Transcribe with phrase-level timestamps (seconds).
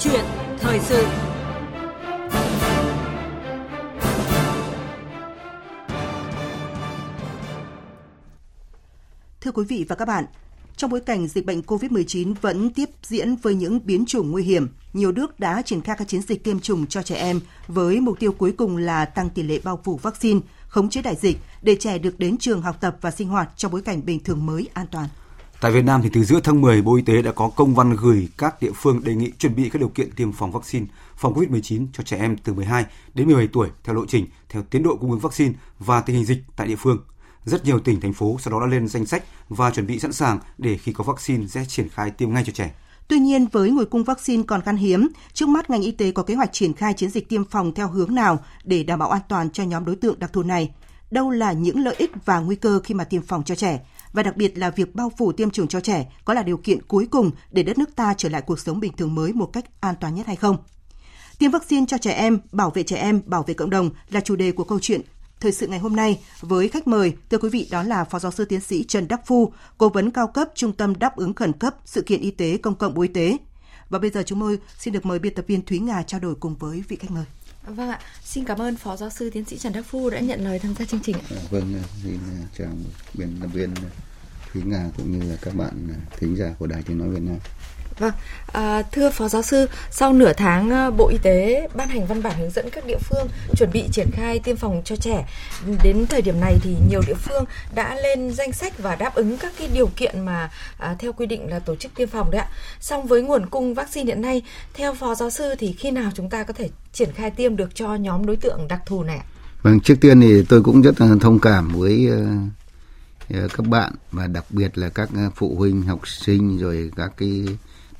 [0.00, 0.24] chuyện
[0.58, 1.06] thời sự.
[9.40, 10.24] Thưa quý vị và các bạn,
[10.76, 14.68] trong bối cảnh dịch bệnh COVID-19 vẫn tiếp diễn với những biến chủng nguy hiểm,
[14.92, 18.18] nhiều nước đã triển khai các chiến dịch tiêm chủng cho trẻ em với mục
[18.18, 21.76] tiêu cuối cùng là tăng tỷ lệ bao phủ vaccine, khống chế đại dịch để
[21.80, 24.68] trẻ được đến trường học tập và sinh hoạt trong bối cảnh bình thường mới
[24.74, 25.08] an toàn.
[25.60, 27.96] Tại Việt Nam thì từ giữa tháng 10, Bộ Y tế đã có công văn
[27.96, 31.34] gửi các địa phương đề nghị chuẩn bị các điều kiện tiêm phòng vaccine phòng
[31.34, 34.96] COVID-19 cho trẻ em từ 12 đến 17 tuổi theo lộ trình, theo tiến độ
[34.96, 36.98] cung ứng vaccine và tình hình dịch tại địa phương.
[37.44, 40.12] Rất nhiều tỉnh, thành phố sau đó đã lên danh sách và chuẩn bị sẵn
[40.12, 42.74] sàng để khi có vaccine sẽ triển khai tiêm ngay cho trẻ.
[43.08, 46.22] Tuy nhiên, với nguồn cung vaccine còn khan hiếm, trước mắt ngành y tế có
[46.22, 49.22] kế hoạch triển khai chiến dịch tiêm phòng theo hướng nào để đảm bảo an
[49.28, 50.70] toàn cho nhóm đối tượng đặc thù này?
[51.10, 53.80] Đâu là những lợi ích và nguy cơ khi mà tiêm phòng cho trẻ?
[54.12, 56.82] Và đặc biệt là việc bao phủ tiêm chủng cho trẻ có là điều kiện
[56.82, 59.64] cuối cùng để đất nước ta trở lại cuộc sống bình thường mới một cách
[59.80, 60.56] an toàn nhất hay không?
[61.38, 64.36] Tiêm vaccine cho trẻ em, bảo vệ trẻ em, bảo vệ cộng đồng là chủ
[64.36, 65.00] đề của câu chuyện
[65.40, 68.32] thời sự ngày hôm nay với khách mời, thưa quý vị đó là Phó Giáo
[68.32, 71.52] sư Tiến sĩ Trần Đắc Phu, Cố vấn cao cấp Trung tâm đáp ứng khẩn
[71.52, 73.36] cấp sự kiện y tế công cộng Bộ Y tế.
[73.90, 76.34] Và bây giờ chúng tôi xin được mời biên tập viên Thúy Nga trao đổi
[76.34, 77.24] cùng với vị khách mời.
[77.76, 80.44] Vâng ạ, xin cảm ơn Phó Giáo sư Tiến sĩ Trần Đắc Phu đã nhận
[80.44, 81.16] lời tham gia chương trình.
[81.30, 82.68] Dạ, vâng, xin à, chào
[83.14, 83.74] biên tập viên
[84.52, 87.22] Thúy Nga cũng như là các bạn à, thính giả của Đài Tiếng Nói Việt
[87.22, 87.36] Nam.
[87.98, 88.12] Vâng,
[88.52, 92.22] à, thưa Phó Giáo sư, sau nửa tháng à, Bộ Y tế ban hành văn
[92.22, 95.28] bản hướng dẫn các địa phương chuẩn bị triển khai tiêm phòng cho trẻ.
[95.84, 99.38] Đến thời điểm này thì nhiều địa phương đã lên danh sách và đáp ứng
[99.38, 102.40] các cái điều kiện mà à, theo quy định là tổ chức tiêm phòng đấy
[102.40, 102.48] ạ.
[102.80, 104.42] Song với nguồn cung vaccine hiện nay,
[104.74, 107.74] theo Phó Giáo sư thì khi nào chúng ta có thể triển khai tiêm được
[107.74, 109.24] cho nhóm đối tượng đặc thù này ạ?
[109.62, 112.20] Vâng, trước tiên thì tôi cũng rất là thông cảm với à,
[113.34, 117.44] à, các bạn và đặc biệt là các phụ huynh, học sinh rồi các cái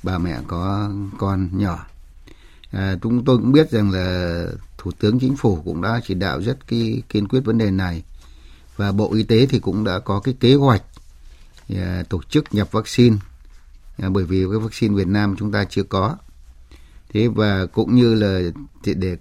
[0.03, 1.85] bà mẹ có con nhỏ.
[2.71, 4.45] À, chúng tôi cũng biết rằng là
[4.77, 8.03] Thủ tướng Chính phủ cũng đã chỉ đạo rất cái kiên quyết vấn đề này
[8.77, 10.83] và Bộ Y tế thì cũng đã có cái kế hoạch
[11.75, 13.17] à, tổ chức nhập vaccine
[13.97, 16.17] à, bởi vì cái vaccine Việt Nam chúng ta chưa có.
[17.13, 18.41] Thế và cũng như là
[18.83, 19.17] để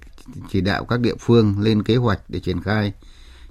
[0.50, 2.92] chỉ đạo các địa phương lên kế hoạch để triển khai.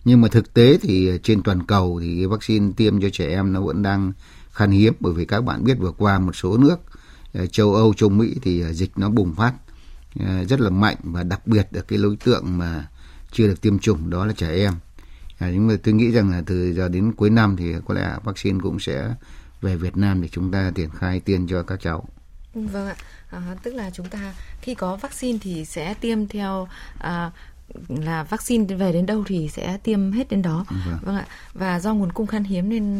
[0.05, 3.61] Nhưng mà thực tế thì trên toàn cầu thì vaccine tiêm cho trẻ em nó
[3.61, 4.13] vẫn đang
[4.51, 6.79] khan hiếm bởi vì các bạn biết vừa qua một số nước
[7.33, 9.53] Ờ, châu Âu, châu Mỹ thì ờ, dịch nó bùng phát
[10.19, 12.87] ờ, rất là mạnh và đặc biệt là cái đối tượng mà
[13.31, 14.73] chưa được tiêm chủng đó là trẻ em.
[15.37, 18.17] À, nhưng mà tôi nghĩ rằng là từ giờ đến cuối năm thì có lẽ
[18.23, 19.13] vaccine cũng sẽ
[19.61, 22.09] về Việt Nam để chúng ta triển khai tiêm cho các cháu.
[22.53, 22.95] Vâng ạ,
[23.29, 26.67] à, tức là chúng ta khi có vaccine thì sẽ tiêm theo
[26.97, 27.31] à,
[27.89, 30.65] là vaccine về đến đâu thì sẽ tiêm hết đến đó.
[30.69, 31.25] Vâng, vâng ạ.
[31.53, 32.99] Và do nguồn cung khan hiếm nên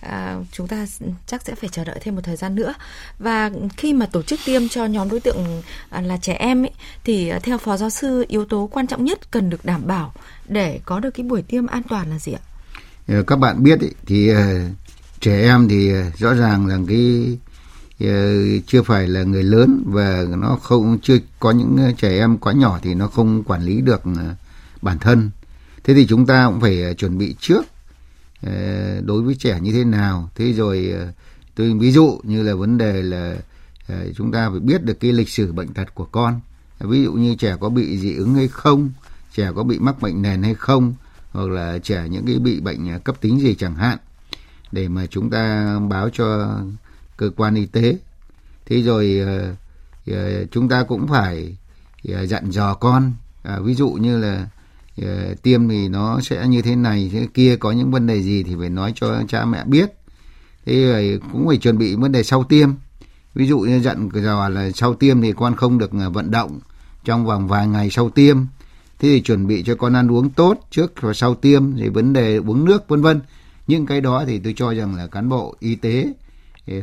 [0.00, 0.86] à, chúng ta
[1.26, 2.74] chắc sẽ phải chờ đợi thêm một thời gian nữa.
[3.18, 6.72] Và khi mà tổ chức tiêm cho nhóm đối tượng à, là trẻ em ấy,
[7.04, 10.12] thì à, theo phó giáo sư yếu tố quan trọng nhất cần được đảm bảo
[10.48, 12.40] để có được cái buổi tiêm an toàn là gì ạ?
[13.08, 14.38] Ờ, các bạn biết ấy, thì uh,
[15.20, 17.45] trẻ em thì uh, rõ ràng là cái Ờ,
[18.00, 22.38] Ờ, chưa phải là người lớn và nó không, chưa có những ờ, trẻ em
[22.38, 24.34] quá nhỏ thì nó không quản lý được ờ,
[24.82, 25.30] bản thân.
[25.84, 27.64] Thế thì chúng ta cũng phải chuẩn bị trước
[29.04, 30.30] đối với trẻ như thế nào.
[30.34, 30.92] Thế rồi
[31.54, 33.36] tôi, ví dụ như là vấn đề là
[34.16, 36.40] chúng ta phải biết được cái lịch sử bệnh tật của con.
[36.80, 38.90] Ví dụ như trẻ có bị dị ứng hay không,
[39.34, 40.94] trẻ có bị mắc bệnh nền hay không,
[41.32, 43.98] hoặc là trẻ những cái bị bệnh cấp tính gì chẳng hạn,
[44.72, 46.58] để mà chúng ta báo cho
[47.16, 47.96] cơ quan y tế.
[48.66, 49.54] Thế rồi ờ,
[50.16, 51.56] ờ, chúng ta cũng phải
[52.08, 53.12] ờ, dặn dò con.
[53.42, 54.46] À, ví dụ như là
[55.42, 58.54] tiêm thì nó sẽ như thế này thế kia có những vấn đề gì thì
[58.58, 59.92] phải nói cho cha mẹ biết.
[60.66, 62.70] Thế rồi cũng phải chuẩn bị vấn đề sau tiêm.
[63.34, 66.60] Ví dụ như dặn dò là sau tiêm thì con không được vận động
[67.04, 68.38] trong vòng vài ngày sau tiêm.
[68.98, 72.12] Thế thì chuẩn bị cho con ăn uống tốt trước và sau tiêm thì vấn
[72.12, 73.20] đề uống nước vân vân.
[73.66, 76.12] Những cái đó thì tôi cho rằng là cán bộ y tế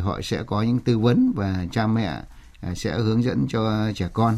[0.02, 2.22] họ sẽ có những tư vấn và cha mẹ
[2.62, 4.38] à, sẽ hướng dẫn cho trẻ con.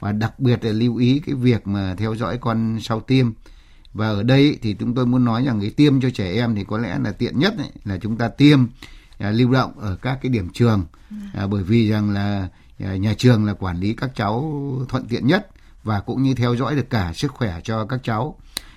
[0.00, 3.30] Và đặc biệt là lưu ý cái việc mà theo dõi con sau tiêm.
[3.92, 6.64] Và ở đây thì chúng tôi muốn nói rằng cái tiêm cho trẻ em thì
[6.64, 8.66] có lẽ là tiện nhất ấy, là chúng ta tiêm
[9.18, 10.84] à, lưu động ở các cái điểm trường.
[11.34, 12.48] À, bởi vì rằng là
[12.78, 15.48] à, nhà trường là quản lý các cháu thuận tiện nhất
[15.84, 18.36] và cũng như theo dõi được cả sức khỏe cho các cháu.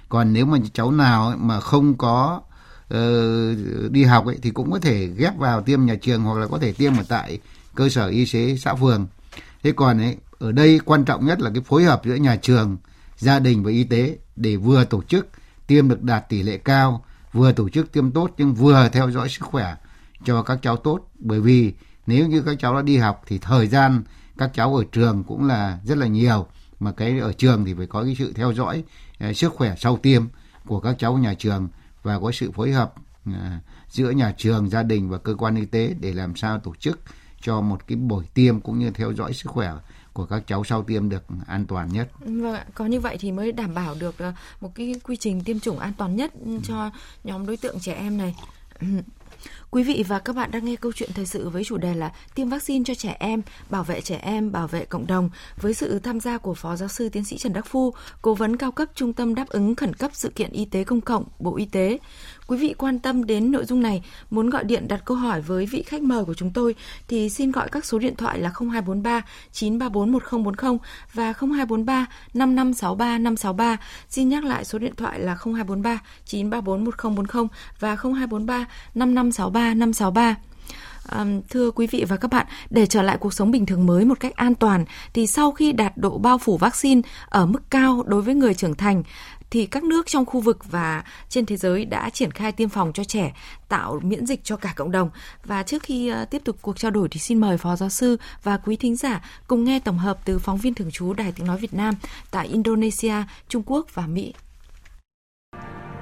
[0.09, 2.42] Còn nếu mà cháu nào mà không có
[2.94, 6.47] uh, đi học ấy thì cũng có thể ghép vào tiêm nhà trường hoặc là
[6.47, 7.39] có thể tiêm ở tại
[7.75, 9.07] cơ sở y tế xã phường.
[9.63, 12.77] Thế còn ấy ở đây quan trọng nhất là cái phối hợp giữa nhà trường
[13.18, 15.27] gia đình và y tế để vừa tổ chức
[15.68, 19.30] tiêm được đạt tỷ lệ cao vừa tổ chức tiêm tốt nhưng vừa theo dõi
[19.30, 19.75] sức khỏe
[20.25, 21.00] cho các cháu tốt.
[21.19, 21.74] Bởi vì
[22.07, 24.03] nếu như các cháu đã đi học thì thời gian
[24.38, 26.47] các cháu ở trường cũng là rất là nhiều
[26.80, 28.83] mà cái ở trường thì phải có cái sự theo dõi
[29.19, 30.24] ờ, sức khỏe sau tiêm
[30.65, 31.68] của các cháu nhà trường
[32.03, 32.94] và có sự phối hợp
[33.25, 33.59] à,
[33.89, 37.00] giữa nhà trường gia đình và cơ quan y tế để làm sao tổ chức
[37.41, 39.71] cho một cái buổi tiêm cũng như theo dõi sức khỏe
[40.13, 42.09] của các cháu sau tiêm được an toàn nhất.
[42.19, 45.44] Vâng ạ, có như vậy thì mới đảm bảo được à, một cái quy trình
[45.44, 46.33] tiêm chủng an toàn nhất
[46.63, 46.91] cho
[47.23, 48.35] nhóm đối tượng trẻ em này.
[49.71, 52.12] Quý vị và các bạn đang nghe câu chuyện thời sự với chủ đề là
[52.35, 55.30] tiêm vaccine cho trẻ em, bảo vệ trẻ em, bảo vệ cộng đồng
[55.62, 58.57] với sự tham gia của Phó Giáo sư Tiến sĩ Trần Đắc Phu, Cố vấn
[58.57, 61.56] cao cấp Trung tâm đáp ứng khẩn cấp sự kiện y tế công cộng, Bộ
[61.57, 61.97] Y tế.
[62.48, 65.66] Quý vị quan tâm đến nội dung này, muốn gọi điện đặt câu hỏi với
[65.66, 66.75] vị khách mời của chúng tôi
[67.07, 70.78] thì xin gọi các số điện thoại là 0243 934 1040
[71.13, 73.78] và 0243 5563 563.
[74.10, 77.48] Xin nhắc lại số điện thoại là 0243 934 1040
[77.80, 80.36] và 0243 5563 563.
[81.10, 84.06] À, thưa quý vị và các bạn, để trở lại cuộc sống bình thường mới
[84.06, 88.04] một cách an toàn thì sau khi đạt độ bao phủ vaccine ở mức cao
[88.07, 89.04] đối với người trưởng thành
[89.53, 92.94] thì các nước trong khu vực và trên thế giới đã triển khai tiêm phòng
[92.94, 93.33] cho trẻ,
[93.69, 95.09] tạo miễn dịch cho cả cộng đồng.
[95.45, 98.17] Và trước khi ờ, tiếp tục cuộc trao đổi thì xin mời Phó Giáo sư
[98.44, 101.47] và quý thính giả cùng nghe tổng hợp từ phóng viên thường trú Đài Tiếng
[101.47, 101.94] Nói Việt Nam
[102.31, 103.13] tại Indonesia,
[103.50, 104.33] Trung Quốc và Mỹ.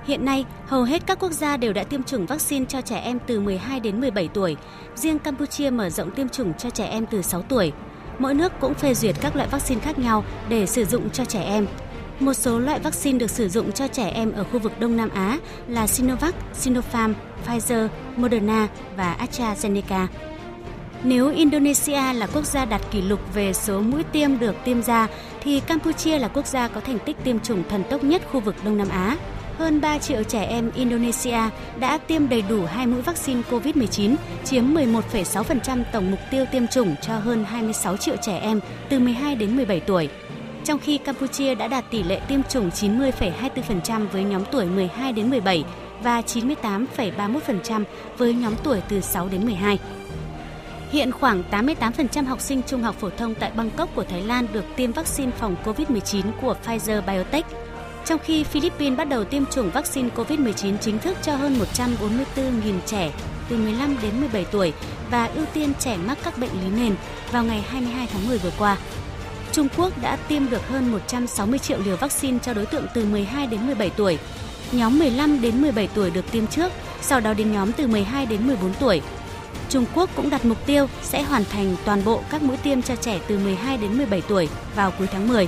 [0.05, 3.19] Hiện nay, hầu hết các quốc gia đều đã tiêm chủng vaccine cho trẻ em
[3.27, 4.55] từ 12 đến 17 tuổi.
[4.95, 7.71] Riêng Campuchia mở rộng tiêm chủng cho trẻ em từ 6 tuổi.
[8.19, 11.43] Mỗi nước cũng phê duyệt các loại vaccine khác nhau để sử dụng cho trẻ
[11.43, 11.67] em.
[12.21, 15.09] Một số loại vaccine được sử dụng cho trẻ em ở khu vực Đông Nam
[15.09, 15.37] Á
[15.67, 17.13] là Sinovac, Sinopharm,
[17.47, 20.07] Pfizer, Moderna và AstraZeneca.
[21.03, 25.07] Nếu Indonesia là quốc gia đạt kỷ lục về số mũi tiêm được tiêm ra,
[25.43, 28.55] thì Campuchia là quốc gia có thành tích tiêm chủng thần tốc nhất khu vực
[28.65, 29.17] Đông Nam Á.
[29.57, 31.39] Hơn 3 triệu trẻ em Indonesia
[31.79, 36.95] đã tiêm đầy đủ hai mũi vaccine COVID-19, chiếm 11,6% tổng mục tiêu tiêm chủng
[37.01, 38.59] cho hơn 26 triệu trẻ em
[38.89, 40.09] từ 12 đến 17 tuổi
[40.71, 45.29] trong khi Campuchia đã đạt tỷ lệ tiêm chủng 90,24% với nhóm tuổi 12 đến
[45.29, 45.63] 17
[46.03, 47.83] và 98,31%
[48.17, 49.79] với nhóm tuổi từ 6 đến 12.
[50.91, 54.63] Hiện khoảng 88% học sinh trung học phổ thông tại Bangkok của Thái Lan được
[54.75, 57.45] tiêm vaccine phòng COVID-19 của Pfizer BioNTech,
[58.05, 63.11] trong khi Philippines bắt đầu tiêm chủng vaccine COVID-19 chính thức cho hơn 144.000 trẻ
[63.49, 64.73] từ 15 đến 17 tuổi
[65.09, 66.95] và ưu tiên trẻ mắc các bệnh lý nền
[67.31, 68.77] vào ngày 22 tháng 10 vừa qua.
[69.53, 73.47] Trung Quốc đã tiêm được hơn 160 triệu liều vaccine cho đối tượng từ 12
[73.47, 74.17] đến 17 tuổi.
[74.71, 76.71] Nhóm 15 đến 17 tuổi được tiêm trước,
[77.01, 79.01] sau đó đến nhóm từ 12 đến 14 tuổi.
[79.69, 82.95] Trung Quốc cũng đặt mục tiêu sẽ hoàn thành toàn bộ các mũi tiêm cho
[82.95, 85.47] trẻ từ 12 đến 17 tuổi vào cuối tháng 10.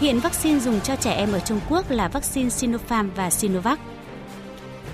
[0.00, 3.80] Hiện vaccine dùng cho trẻ em ở Trung Quốc là vaccine Sinopharm và Sinovac.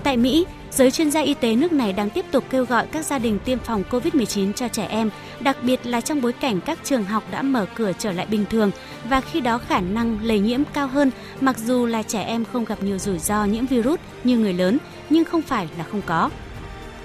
[0.03, 0.45] Tại Mỹ,
[0.79, 3.39] Giới chuyên gia y tế nước này đang tiếp tục kêu gọi các gia đình
[3.45, 5.09] tiêm phòng COVID-19 cho trẻ em,
[5.39, 8.45] đặc biệt là trong bối cảnh các trường học đã mở cửa trở lại bình
[8.49, 8.71] thường
[9.09, 11.11] và khi đó khả năng lây nhiễm cao hơn
[11.41, 14.77] mặc dù là trẻ em không gặp nhiều rủi ro nhiễm virus như người lớn,
[15.09, 16.29] nhưng không phải là không có.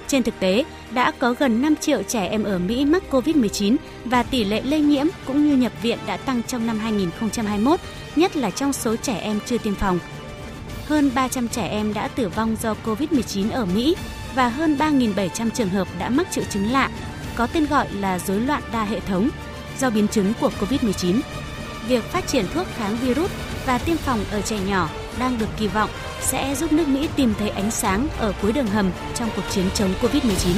[0.06, 4.22] Trên thực tế, đã có gần 5 triệu trẻ em ở Mỹ mắc COVID-19 và
[4.22, 7.80] tỷ lệ lây nhiễm cũng như nhập viện đã tăng trong năm 2021,
[8.16, 9.98] nhất là trong số trẻ em chưa tiêm phòng
[10.86, 13.96] hơn 300 trẻ em đã tử vong do COVID-19 ở Mỹ
[14.34, 16.90] và hơn 3.700 trường hợp đã mắc triệu chứng lạ,
[17.36, 19.28] có tên gọi là rối loạn đa hệ thống
[19.78, 21.20] do biến chứng của COVID-19.
[21.88, 23.30] Việc phát triển thuốc kháng virus
[23.66, 27.34] và tiêm phòng ở trẻ nhỏ đang được kỳ vọng sẽ giúp nước Mỹ tìm
[27.38, 30.54] thấy ánh sáng ở cuối đường hầm trong cuộc chiến chống COVID-19.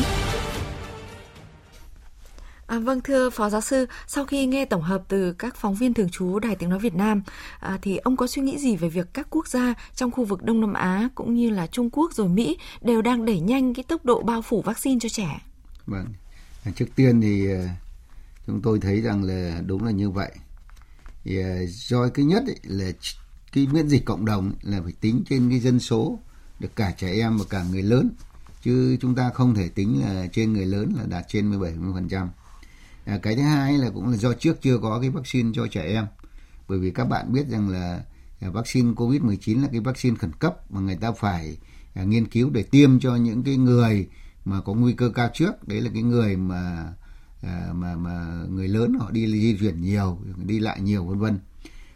[2.66, 5.94] À, vâng thưa phó giáo sư, sau khi nghe tổng hợp từ các phóng viên
[5.94, 7.22] thường trú Đài Tiếng nói Việt Nam,
[7.60, 10.42] à, thì ông có suy nghĩ gì về việc các quốc gia trong khu vực
[10.42, 13.84] Đông Nam Á cũng như là Trung Quốc rồi Mỹ đều đang đẩy nhanh cái
[13.88, 15.40] tốc độ bao phủ vaccine cho trẻ?
[15.86, 16.06] Vâng,
[16.64, 17.76] à, trước tiên thì à,
[18.46, 20.32] chúng tôi thấy rằng là đúng là như vậy.
[21.24, 22.90] Thì à, do cái nhất ấy là
[23.52, 26.18] cái miễn dịch cộng đồng là phải tính trên cái dân số
[26.60, 28.10] được cả trẻ em và cả người lớn
[28.62, 32.28] chứ chúng ta không thể tính là trên người lớn là đạt trên 17 10%
[33.06, 35.82] à, cái thứ hai là cũng là do trước chưa có cái vaccine cho trẻ
[35.82, 36.06] em.
[36.68, 38.02] Bởi vì các bạn biết rằng là
[38.40, 41.56] à, vaccine covid 19 là cái vaccine khẩn cấp mà người ta phải
[41.94, 44.08] à, nghiên cứu để tiêm cho những cái người
[44.44, 45.68] mà có nguy cơ cao trước.
[45.68, 46.92] Đấy là cái người mà
[47.42, 51.38] à, mà mà người lớn họ đi di chuyển nhiều đi lại nhiều vân vân.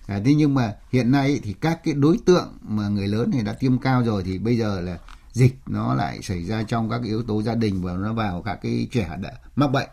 [0.07, 3.43] À, thế nhưng mà hiện nay thì các cái đối tượng mà người lớn này
[3.43, 4.99] đã tiêm cao rồi thì bây giờ là
[5.33, 8.59] dịch nó lại xảy ra trong các yếu tố gia đình và nó vào các
[8.63, 9.89] cái trẻ đã mắc bệnh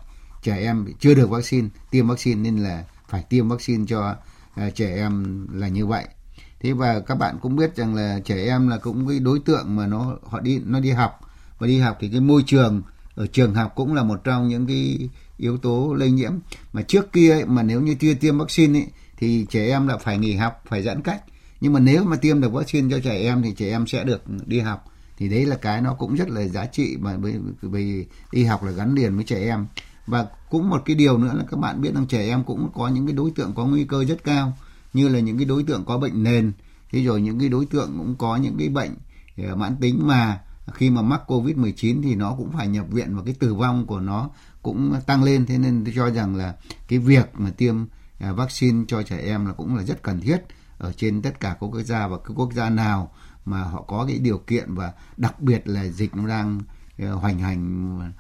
[0.48, 4.16] trẻ em chưa được vaccine tiêm vaccine nên là phải tiêm vaccine cho
[4.68, 6.06] uh, trẻ em là như vậy.
[6.60, 9.76] Thế và các bạn cũng biết rằng là trẻ em là cũng cái đối tượng
[9.76, 11.20] mà nó họ đi nó đi học.
[11.60, 12.82] Và đi học thì cái môi trường
[13.16, 16.32] ở trường học cũng là một trong những cái yếu tố lây nhiễm.
[16.74, 18.88] Mà trước kia mà nếu như chưa tiêm vaccine ấy,
[19.18, 21.24] thì trẻ em là phải nghỉ học phải giãn cách.
[21.62, 24.22] Nhưng mà nếu mà tiêm được vaccine cho trẻ em thì trẻ em sẽ được
[24.46, 24.86] đi học.
[25.18, 27.18] Thì đấy là cái nó cũng rất là giá trị mà
[27.62, 29.66] vì đi học là gắn liền với trẻ em
[30.08, 32.88] và cũng một cái điều nữa là các bạn biết rằng trẻ em cũng có
[32.88, 34.58] những cái đối tượng có nguy cơ rất cao,
[34.94, 36.52] như là những cái đối tượng có bệnh nền.
[36.92, 38.96] Thế rồi những cái đối tượng cũng có những cái bệnh
[39.38, 40.42] ờ, mãn tính mà
[40.74, 43.86] khi mà mắc covid 19 thì nó cũng phải nhập viện và cái tử vong
[43.86, 44.30] của nó
[44.62, 45.46] cũng tăng lên.
[45.46, 46.56] Thế nên tôi cho rằng là
[46.88, 47.76] cái việc mà tiêm
[48.20, 50.38] ờ, vaccine cho trẻ em là cũng là rất cần thiết
[50.78, 53.12] ở trên tất cả các quốc gia và các quốc gia nào
[53.46, 56.62] mà họ có cái điều kiện và đặc biệt là dịch nó đang
[57.00, 58.12] ờ, hoành hành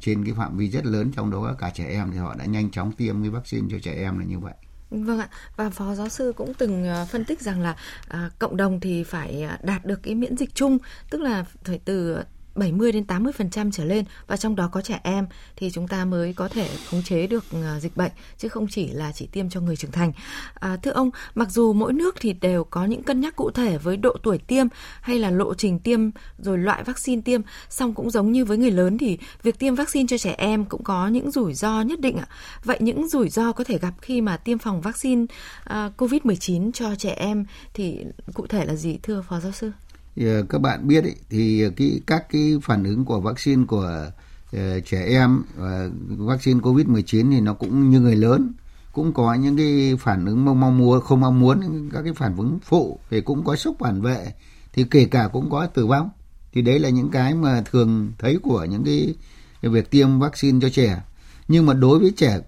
[0.00, 2.70] trên cái phạm vi rất lớn trong đó cả trẻ em thì họ đã nhanh
[2.70, 4.54] chóng tiêm cái vaccine cho trẻ em là như vậy.
[4.90, 7.76] Vâng ạ, và phó giáo sư cũng từng ờ, phân tích rằng là
[8.08, 10.78] à, cộng đồng thì phải à, đạt được cái miễn dịch chung,
[11.10, 12.18] tức là phải từ
[12.56, 16.32] 70 đến 80% trở lên và trong đó có trẻ em thì chúng ta mới
[16.32, 19.60] có thể khống chế được ờ, dịch bệnh chứ không chỉ là chỉ tiêm cho
[19.60, 20.12] người trưởng thành.
[20.54, 23.78] À, thưa ông, mặc dù mỗi nước thì đều có những cân nhắc cụ thể
[23.78, 24.66] với độ tuổi tiêm
[25.00, 26.00] hay là lộ trình tiêm
[26.38, 30.06] rồi loại vaccine tiêm, song cũng giống như với người lớn thì việc tiêm vaccine
[30.08, 32.28] cho trẻ em cũng có những rủi ro nhất định ạ.
[32.64, 35.26] Vậy những rủi ro có thể gặp khi mà tiêm phòng vaccine
[35.64, 37.44] ờ, uh, COVID-19 cho trẻ em
[37.74, 39.72] thì cụ thể là gì thưa phó giáo sư?
[40.20, 44.10] Ờ, các bạn biết ấy, thì cái các cái phản ứng của vaccine của
[44.56, 48.52] uh, trẻ em và vaccine covid 19 thì nó cũng như người lớn
[48.92, 52.36] cũng có những cái phản ứng mong mong muốn không mong muốn các cái phản
[52.36, 54.32] ứng phụ thì cũng có sốc phản vệ
[54.76, 56.10] thì kể cả cũng có tử vong.
[56.52, 59.14] Thì đấy là những cái mà thường thấy của những cái,
[59.62, 61.02] việc tiêm vaccine cho trẻ.
[61.48, 62.40] Nhưng mà đối với trẻ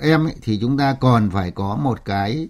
[0.00, 2.48] em ấy, thì chúng ta còn phải có một cái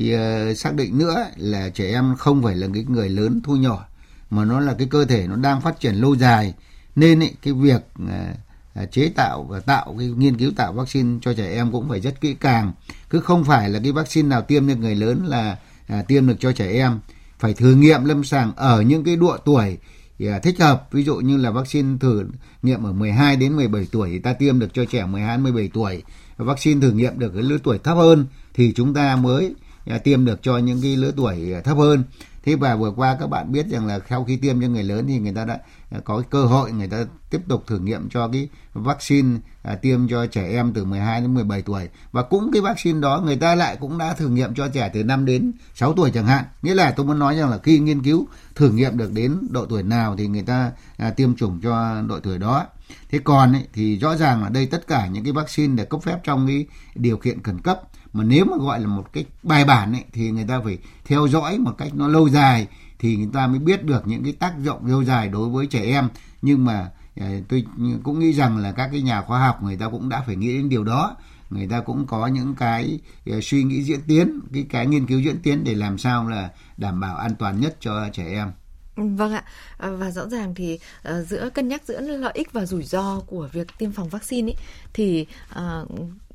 [0.00, 3.86] uh, xác định nữa là trẻ em không phải là cái người lớn thu nhỏ
[4.32, 6.54] mà nó là cái cơ thể nó đang phát triển lâu dài
[6.96, 8.34] nên ấy, cái việc à,
[8.74, 12.00] à, chế tạo và tạo cái nghiên cứu tạo vaccine cho trẻ em cũng phải
[12.00, 12.72] rất kỹ càng.
[13.10, 16.36] Cứ không phải là cái vaccine nào tiêm cho người lớn là à, tiêm được
[16.40, 17.00] cho trẻ em.
[17.38, 19.78] Phải thử nghiệm lâm sàng ở những cái độ tuổi
[20.18, 20.88] à, thích hợp.
[20.92, 22.24] Ví dụ như là vaccine thử
[22.62, 25.70] nghiệm ở 12 đến 17 tuổi thì ta tiêm được cho trẻ 12 đến 17
[25.74, 26.02] tuổi.
[26.36, 29.54] Vaccine thử nghiệm được cái lứa tuổi thấp hơn thì chúng ta mới
[29.86, 32.04] à, tiêm được cho những cái lứa tuổi à, thấp hơn
[32.44, 35.04] thế và vừa qua các bạn biết rằng là sau khi tiêm cho người lớn
[35.08, 35.58] thì người ta đã
[35.90, 40.08] à, có cơ hội người ta tiếp tục thử nghiệm cho cái vaccine à, tiêm
[40.08, 41.88] cho trẻ em từ 12 đến 17 tuổi.
[42.12, 45.04] Và cũng cái vaccine đó người ta lại cũng đã thử nghiệm cho trẻ từ
[45.04, 46.44] 5 đến 6 tuổi chẳng hạn.
[46.62, 49.66] Nghĩa là tôi muốn nói rằng là khi nghiên cứu thử nghiệm được đến độ
[49.66, 52.66] tuổi nào thì người ta à, tiêm chủng cho độ tuổi đó
[53.10, 56.00] thế còn ấy, thì rõ ràng là đây tất cả những cái vaccine để cấp
[56.02, 57.80] phép trong cái điều kiện khẩn cấp
[58.12, 61.28] mà nếu mà gọi là một cái bài bản ấy, thì người ta phải theo
[61.28, 62.66] dõi một cách nó lâu dài
[62.98, 65.82] thì người ta mới biết được những cái tác dụng lâu dài đối với trẻ
[65.82, 66.08] em.
[66.42, 67.64] Nhưng mà ờ, tôi
[68.02, 70.56] cũng nghĩ rằng là các cái nhà khoa học người ta cũng đã phải nghĩ
[70.56, 71.16] đến điều đó.
[71.50, 75.20] Người ta cũng có những cái ờ, suy nghĩ diễn tiến cái cái nghiên cứu
[75.20, 78.48] diễn tiến để làm sao là đảm bảo an toàn nhất cho trẻ em.
[78.96, 79.44] Vâng ạ,
[79.78, 83.20] à, và rõ ràng thì uh, giữa cân nhắc giữa lợi ích và rủi ro
[83.26, 84.56] của việc tiêm phòng vaccine ý,
[84.92, 85.88] thì uh,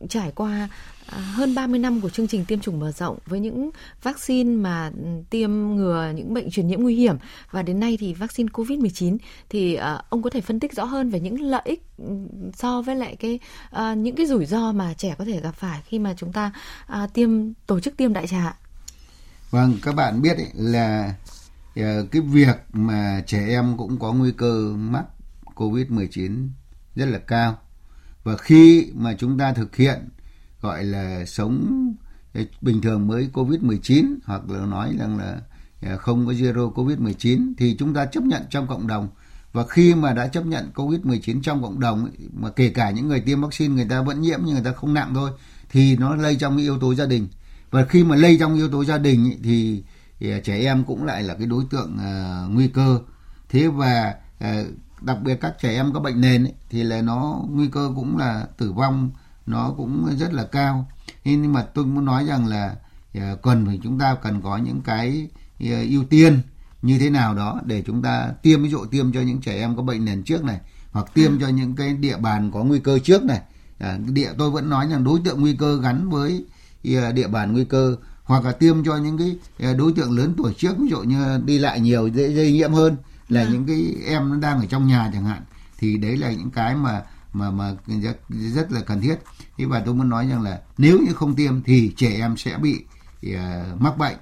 [0.09, 0.69] trải qua
[1.07, 3.69] hơn 30 năm của chương trình tiêm chủng mở rộng với những
[4.03, 7.17] vaccine mà ừ, tiêm ngừa những bệnh truyền nhiễm nguy hiểm
[7.51, 9.17] và đến nay thì vaccine COVID-19
[9.49, 12.13] thì uh, ông có thể phân tích rõ hơn về những lợi ích ừ,
[12.55, 13.39] so với lại cái
[13.75, 16.51] uh, những cái rủi ro mà trẻ có thể gặp phải khi mà chúng ta
[17.03, 18.57] uh, tiêm tổ chức tiêm đại trà.
[19.51, 21.13] Vâng, các bạn biết ấy, là
[21.79, 25.05] Ờ, cái việc mà trẻ em cũng có nguy cơ mắc
[25.55, 26.50] COVID-19
[26.96, 27.57] rất là cao.
[28.24, 30.10] Và khi mà chúng ta thực hiện,
[30.62, 31.93] gọi là, sống
[32.34, 35.41] ờ, bình thường mới COVID-19 hoặc là nói rằng là
[35.81, 39.10] ờ, không có zero COVID-19 thì chúng ta chấp nhận trong cộng đồng.
[39.53, 43.19] Và khi mà đã chấp nhận COVID-19 trong cộng đồng mà kể cả những người
[43.19, 45.31] tiêm vaccine người ta vẫn nhiễm nhưng người ta không nặng thôi,
[45.69, 47.27] thì nó lây trong yếu tố gia đình.
[47.72, 49.84] Và khi mà lây trong yếu tố gia đình thì
[50.19, 53.00] thì à, trẻ em cũng lại là cái đối tượng uh, nguy cơ.
[53.50, 54.67] Thế và uh,
[55.01, 58.17] đặc biệt các trẻ em có bệnh nền ấy, thì là nó nguy cơ cũng
[58.17, 59.12] là tử vong
[59.45, 60.91] nó cũng rất là cao.
[61.24, 62.75] Nhưng mà tôi muốn nói rằng là
[63.17, 65.29] uh, cần phải chúng ta cần có những cái
[65.63, 66.41] uh, ưu tiên
[66.81, 69.75] như thế nào đó để chúng ta tiêm ví dụ tiêm cho những trẻ em
[69.75, 70.59] có bệnh nền trước này
[70.91, 71.38] hoặc tiêm à.
[71.41, 73.41] cho những cái địa bàn có nguy cơ trước này.
[73.79, 76.45] À, địa tôi vẫn nói rằng đối tượng nguy cơ gắn với
[77.13, 77.95] địa bàn nguy cơ
[78.27, 81.39] hoặc là tiêm cho những cái à, đối tượng lớn tuổi trước ví dụ như
[81.46, 82.98] đi lại nhiều dễ lây nhiễm hơn
[83.29, 83.50] là à.
[83.51, 85.41] những cái em nó đang ở trong nhà chẳng hạn
[85.77, 87.03] thì đấy là những cái mà
[87.34, 89.15] mà mà rất, rất là cần thiết
[89.57, 92.57] thế và tôi muốn nói rằng là nếu như không tiêm thì trẻ em sẽ
[92.57, 92.84] bị
[93.27, 94.17] uh, mắc bệnh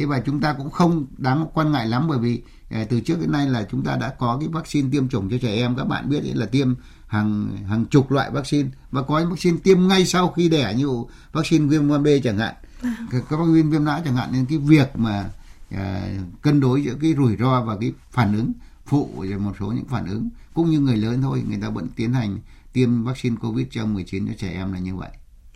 [0.00, 3.20] thế và chúng ta cũng không đáng quan ngại lắm bởi vì à, từ trước
[3.20, 5.76] đến nay là chúng ta đã có cái vaccine tiêm chủng cho trẻ em.
[5.76, 6.74] Các bạn biết là tiêm
[7.06, 10.88] hàng hàng chục loại vaccine và có vaccine tiêm ngay sau khi đẻ như
[11.32, 12.54] vaccine viêm gan B chẳng hạn.
[12.82, 12.92] Vâng.
[13.30, 14.28] các vaccine viêm não chẳng hạn.
[14.32, 15.30] Nên cái việc mà
[15.70, 16.02] à,
[16.42, 18.52] cân đối giữa cái rủi ro và cái phản ứng
[18.86, 21.88] phụ rồi một số những phản ứng cũng như người lớn thôi người ta vẫn
[21.96, 22.38] tiến hành
[22.72, 25.10] tiêm vaccine covid cho 19 cho trẻ em là như vậy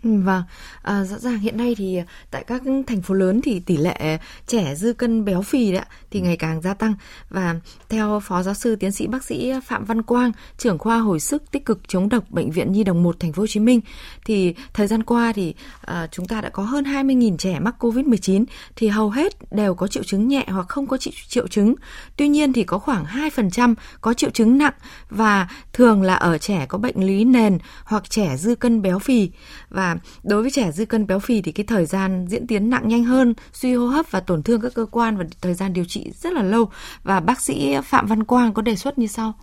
[0.05, 0.43] Ừ, vâng,
[0.81, 4.75] à, rõ ràng hiện nay thì tại các thành phố lớn thì tỷ lệ trẻ
[4.75, 6.93] dư cân béo phì đấy thì ngày càng gia tăng.
[7.29, 7.55] Và
[7.89, 11.51] theo Phó Giáo sư Tiến sĩ Bác sĩ Phạm Văn Quang, trưởng khoa hồi sức
[11.51, 13.81] tích cực chống độc Bệnh viện Nhi đồng 1 Thành phố Hồ Chí Minh
[14.25, 18.45] thì thời gian qua thì à, chúng ta đã có hơn 20.000 trẻ mắc Covid-19
[18.75, 20.97] thì hầu hết đều có triệu chứng nhẹ hoặc không có
[21.27, 21.75] triệu chứng.
[22.17, 24.73] Tuy nhiên thì có khoảng 2% có triệu chứng nặng
[25.09, 29.29] và thường là ở trẻ có bệnh lý nền hoặc trẻ dư cân béo phì.
[29.69, 32.87] Và đối với trẻ dư cân béo phì thì cái thời gian diễn tiến nặng
[32.87, 35.85] nhanh hơn, suy hô hấp và tổn thương các cơ quan và thời gian điều
[35.87, 36.65] trị rất là lâu.
[37.03, 39.33] Và bác sĩ Phạm Văn Quang có đề xuất như sau.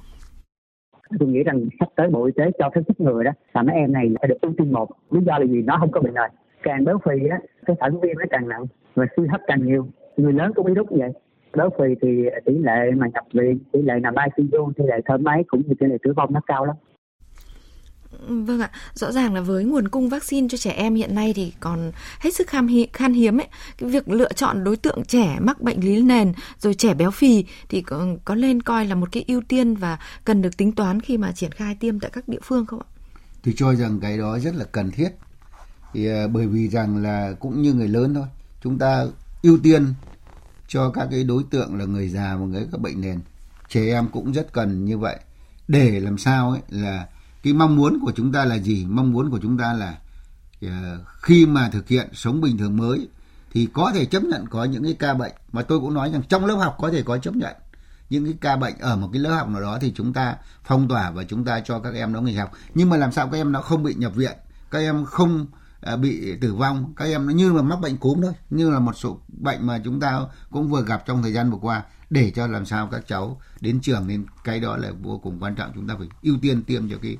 [1.19, 3.77] Tôi nghĩ rằng sắp tới bộ y tế cho phép chích người đó là mấy
[3.77, 4.89] em này phải được ưu tiên một.
[5.11, 5.63] Lý do là gì?
[5.63, 6.31] Nó không có bệnh nền.
[6.63, 9.87] Càng béo phì á cái phản viêm nó càng nặng và suy hấp càng nhiều.
[10.17, 11.11] Người lớn cũng bị đúc vậy.
[11.57, 12.09] Béo phì thì
[12.45, 15.75] tỷ lệ mà nhập viện tỷ lệ nằm ICU tỷ lệ thở máy cũng như
[15.81, 16.77] tỷ lệ tử vong nó cao lắm.
[18.29, 21.53] Vâng ạ, rõ ràng là với nguồn cung vaccine cho trẻ em hiện nay thì
[21.61, 23.49] còn hết sức khan hiếm, khan hiếm ấy.
[23.79, 27.45] Cái việc lựa chọn đối tượng trẻ mắc bệnh lý nền rồi trẻ béo phì
[27.69, 31.01] thì có, có nên coi là một cái ưu tiên và cần được tính toán
[31.01, 32.89] khi mà triển khai tiêm tại các địa phương không ạ?
[33.45, 35.09] Tôi cho rằng cái đó rất là cần thiết.
[35.93, 38.27] Thì à, bởi vì rằng là cũng như người lớn thôi,
[38.63, 39.05] chúng ta
[39.43, 39.95] ưu tiên
[40.69, 43.21] cho các cái đối tượng là người già và người có bệnh nền.
[43.69, 45.17] Trẻ em cũng rất cần như vậy
[45.69, 47.07] để làm sao ấy là
[47.43, 48.87] cái mong muốn của chúng ta là gì?
[48.89, 49.99] Mong muốn của chúng ta là
[50.63, 53.09] ờ, khi mà thực hiện sống bình thường mới
[53.53, 55.33] thì có thể chấp nhận có những cái ca bệnh.
[55.53, 57.55] Mà tôi cũng nói rằng trong lớp học có thể có chấp nhận
[58.11, 60.89] những cái ca bệnh ở một cái lớp học nào đó thì chúng ta phong
[60.89, 62.53] tỏa và chúng ta cho các em đó nghỉ học.
[62.75, 64.33] Nhưng mà làm sao các em nó không bị nhập viện,
[64.71, 65.47] các em không
[65.81, 68.79] ờ, bị tử vong, các em nó như là mắc bệnh cúm thôi, như là
[68.79, 71.83] một số bệnh mà chúng ta cũng vừa gặp trong thời gian vừa qua.
[72.11, 75.55] Để cho làm sao các cháu đến trường nên cái đó là vô cùng quan
[75.55, 77.17] trọng, chúng ta phải ưu tiên tiêm cho cái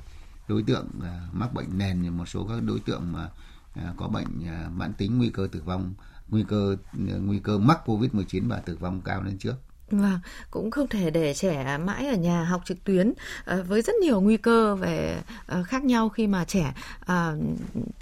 [0.47, 3.29] đối tượng à, mắc bệnh nền một số các đối tượng mà
[3.75, 5.93] à, có bệnh à, mãn tính, nguy cơ tử vong,
[6.29, 9.55] nguy cơ nguy cơ mắc covid 19 và tử vong cao lên trước.
[10.01, 10.19] Vâng,
[10.51, 13.13] cũng không thể để trẻ mãi ở nhà học trực tuyến
[13.45, 16.73] ờ, với rất nhiều nguy cơ về ờ, khác nhau khi mà trẻ
[17.05, 17.37] ờ,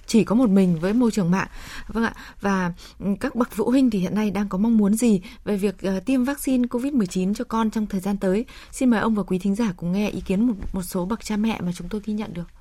[0.08, 1.48] chỉ có một mình với môi trường mạng.
[1.88, 4.94] Vâng ạ, và ừ, các bậc phụ huynh thì hiện nay đang có mong muốn
[4.94, 5.76] gì về việc
[6.06, 8.46] tiêm vaccine COVID-19 cho con trong thời gian tới?
[8.72, 11.26] Xin mời ông và quý thính giả cùng nghe ý kiến một một số bậc
[11.26, 12.61] cha mẹ mà chúng tôi ghi nhận được.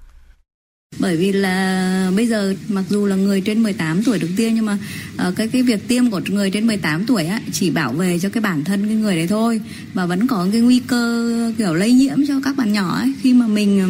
[0.99, 4.67] Bởi vì là bây giờ mặc dù là người trên 18 tuổi được tiêm nhưng
[4.67, 4.79] mà
[5.29, 8.29] uh, cái cái việc tiêm của người trên 18 tuổi á chỉ bảo vệ cho
[8.29, 9.61] cái bản thân cái người đấy thôi
[9.95, 13.35] và vẫn có cái nguy cơ kiểu lây nhiễm cho các bạn nhỏ ấy khi
[13.35, 13.89] mà mình ờ,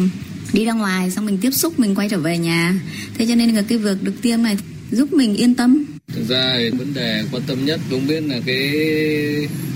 [0.53, 2.73] đi ra ngoài xong mình tiếp xúc mình quay trở về nhà.
[3.17, 4.57] Thế cho nên là cái việc được tiêm này
[4.91, 5.85] giúp mình yên tâm.
[6.13, 8.69] Thực ra vấn đề quan tâm nhất đúng biết là cái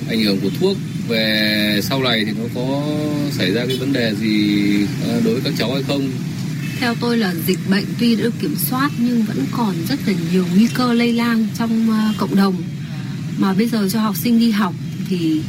[0.09, 2.87] ảnh hưởng của thuốc về sau này thì nó có
[3.31, 4.61] xảy ra cái vấn đề gì
[5.07, 6.09] ờ, đối với các cháu hay không
[6.79, 10.13] theo tôi là dịch bệnh tuy đã được kiểm soát nhưng vẫn còn rất là
[10.31, 12.55] nhiều nguy cơ lây lan trong ờ, cộng đồng.
[13.37, 14.73] Mà bây giờ cho học sinh đi học
[15.07, 15.41] thì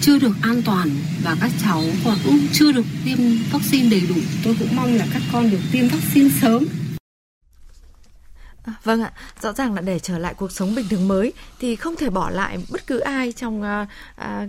[0.00, 0.90] chưa được an toàn
[1.22, 3.18] và các cháu còn cũng chưa được tiêm
[3.52, 4.14] vaccine đầy đủ.
[4.44, 6.66] Tôi cũng mong là các con được tiêm vaccine sớm.
[8.64, 11.76] À, vâng ạ, rõ ràng là để trở lại cuộc sống bình thường mới thì
[11.76, 13.88] không thể bỏ lại bất cứ ai trong uh,
[14.20, 14.48] uh,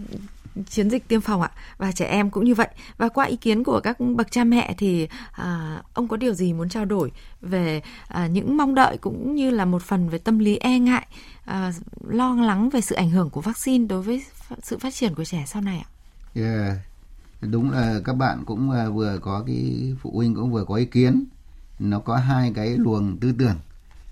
[0.69, 1.51] chiến dịch tiêm phòng ạ.
[1.77, 2.67] Và trẻ em cũng như vậy.
[2.97, 6.53] Và qua ý kiến của các bậc cha mẹ thì à, ông có điều gì
[6.53, 7.11] muốn trao đổi
[7.41, 11.07] về à, những mong đợi cũng như là một phần về tâm lý e ngại
[11.45, 11.71] à,
[12.07, 14.23] lo lắng về sự ảnh hưởng của vaccine đối với
[14.63, 15.89] sự phát triển của trẻ sau này ạ?
[16.33, 16.77] Yeah.
[17.41, 20.85] Đúng là các bạn cũng à, vừa có cái phụ huynh cũng vừa có ý
[20.85, 21.25] kiến.
[21.79, 23.55] Nó có hai cái luồng tư tưởng.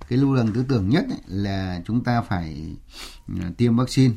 [0.10, 2.75] Cái luồng tư tưởng nhất ấy là chúng ta phải
[3.41, 4.13] à, tiêm vaccine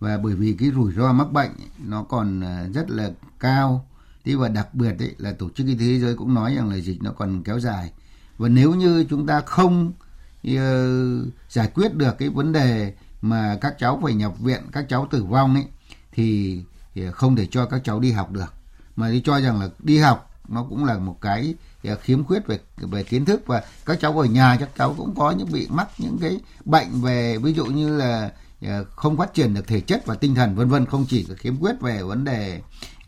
[0.00, 1.50] và bởi vì cái rủi ro mắc bệnh
[1.84, 3.86] nó còn ờ, rất là cao.
[4.24, 6.68] Thế và đặc biệt ấy, là tổ chức y tế thế giới cũng nói rằng
[6.68, 7.92] là dịch nó còn kéo dài.
[8.38, 9.92] Và nếu như chúng ta không
[10.48, 15.08] uh, giải quyết được cái vấn đề mà các cháu phải nhập viện các cháu
[15.10, 15.66] tử vong ấy
[16.12, 16.60] thì,
[16.96, 18.54] ờ, không thể cho các cháu đi học được.
[18.96, 21.54] Mà đi cho rằng là đi học nó cũng là một cái
[22.00, 23.46] khiếm khuyết về về kiến thức.
[23.46, 27.00] Và các cháu ở nhà các cháu cũng có những bị mắc những cái bệnh
[27.00, 30.54] về ví dụ như là Ờ, không phát triển được thể chất và tinh thần,
[30.54, 32.60] vân vân, không chỉ khiếm khuyết về vấn đề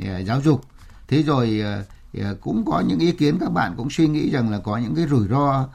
[0.07, 0.65] ờ, giáo dục.
[1.09, 1.63] Thế rồi
[2.15, 4.95] ờ, cũng có những ý kiến các bạn cũng suy nghĩ rằng là có những
[4.95, 5.69] cái rủi ro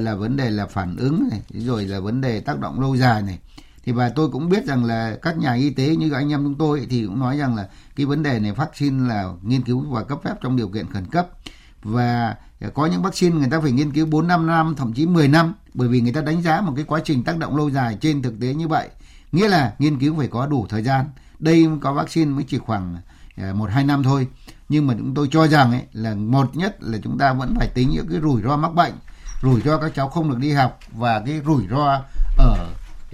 [0.00, 3.22] là vấn đề là phản ứng này rồi là vấn đề tác động lâu dài
[3.22, 3.38] này.
[3.84, 6.54] Thì và tôi cũng biết rằng là các nhà y tế như anh em chúng
[6.54, 10.04] tôi thì cũng nói rằng là cái vấn đề này vaccine là nghiên cứu và
[10.04, 11.28] cấp phép trong điều kiện khẩn cấp.
[11.82, 12.36] Và
[12.74, 15.54] có những vaccine người ta phải nghiên cứu 4 5 năm, thậm chí 10 năm,
[15.74, 18.22] bởi vì người ta đánh giá một cái quá trình tác động lâu dài trên
[18.22, 18.88] thực tế như vậy
[19.34, 21.06] nghĩa là nghiên cứu phải có đủ thời gian.
[21.38, 22.96] Đây có vaccine mới chỉ khoảng
[23.36, 24.28] ờ, một hai năm thôi.
[24.68, 27.68] Nhưng mà chúng tôi cho rằng ấy, là một nhất là chúng ta vẫn phải
[27.68, 28.92] tính những cái rủi ro mắc bệnh
[29.44, 32.02] rủi ro các cháu không được đi học và cái rủi ro
[32.38, 32.66] ở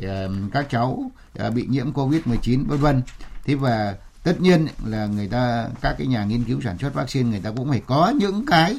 [0.03, 3.03] ờ, các cháu ờ, bị nhiễm covid 19 vân vân.
[3.45, 7.31] Thế và tất nhiên là người ta các cái nhà nghiên cứu sản xuất vaccine
[7.31, 8.77] người ta cũng phải có những cái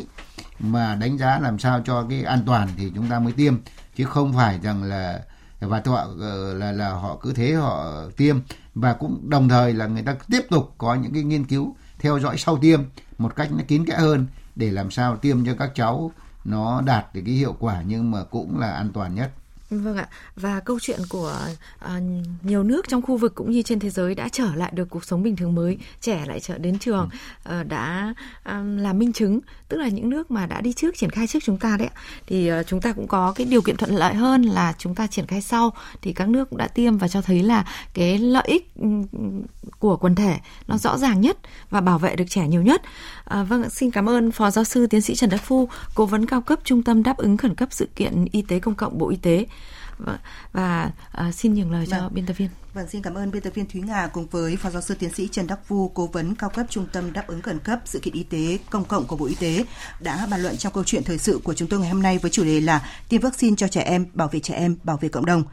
[0.60, 3.56] mà đánh giá làm sao cho cái an toàn thì chúng ta mới tiêm.
[3.96, 5.20] Chứ không phải rằng là
[5.62, 8.38] và họ ờ, là là họ cứ thế họ tiêm.
[8.76, 12.20] Và cũng đồng thời là người ta tiếp tục có những cái nghiên cứu theo
[12.20, 12.82] dõi sau tiêm
[13.18, 16.12] một cách nó kín kẽ hơn để làm sao tiêm cho các cháu
[16.46, 19.32] nó đạt được cái hiệu quả nhưng mà cũng là an toàn nhất.
[19.72, 21.40] Vâng ạ, và câu chuyện của
[21.80, 22.00] à,
[22.44, 25.06] nhiều nước trong khu vực cũng như trên thế giới đã trở lại được cuộc
[25.06, 27.10] sống bình thường mới, trẻ lại trở đến trường,
[27.44, 31.10] à, đã à, là minh chứng, tức là những nước mà đã đi trước triển
[31.10, 31.90] khai trước chúng ta đấy,
[32.28, 35.08] thì à, chúng ta cũng có cái điều kiện thuận lợi hơn là chúng ta
[35.08, 38.44] triển khai sau, thì các nước cũng đã tiêm và cho thấy là cái lợi
[38.48, 38.74] ích
[39.80, 41.38] của quần thể nó rõ ràng nhất
[41.70, 42.82] và bảo vệ được trẻ nhiều nhất.
[43.24, 46.26] À, vâng, xin cảm ơn Phó Giáo sư Tiến sĩ Trần Đắc Phu, Cố vấn
[46.26, 49.10] cao cấp Trung tâm đáp ứng khẩn cấp sự kiện y tế công cộng Bộ
[49.10, 49.46] Y tế.
[50.06, 50.20] Và,
[50.52, 52.00] và à, xin nhường lời vâng.
[52.00, 52.50] cho biên tập viên.
[52.74, 55.14] Vâng, xin cảm ơn biên tập viên Thúy Nga cùng với Phó Giáo sư Tiến
[55.14, 58.00] sĩ Trần Đắc Phu, Cố vấn cao cấp Trung tâm đáp ứng khẩn cấp sự
[58.00, 59.66] kiện y tế công cộng của Bộ Y tế
[60.00, 62.32] đã bàn luận trong câu chuyện thời sự của chúng tôi ngày hôm nay với
[62.32, 65.26] chủ đề là tiêm vaccine cho trẻ em, bảo vệ trẻ em, bảo vệ cộng
[65.26, 65.44] đồng.